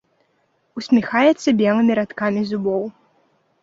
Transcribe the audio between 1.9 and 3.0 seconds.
радкамі зубоў.